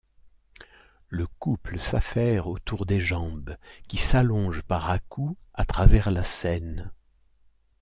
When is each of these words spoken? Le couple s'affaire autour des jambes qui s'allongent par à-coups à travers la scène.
Le 1.09 1.27
couple 1.27 1.79
s'affaire 1.79 2.47
autour 2.47 2.87
des 2.87 2.99
jambes 2.99 3.55
qui 3.87 3.97
s'allongent 3.97 4.63
par 4.63 4.89
à-coups 4.89 5.37
à 5.53 5.63
travers 5.63 6.09
la 6.09 6.23
scène. 6.23 6.91